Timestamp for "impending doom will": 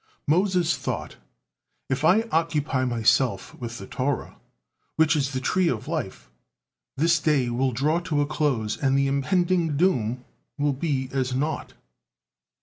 9.05-10.73